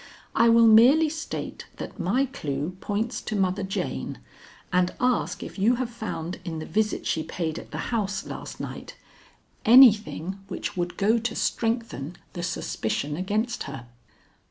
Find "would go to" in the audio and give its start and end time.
10.75-11.35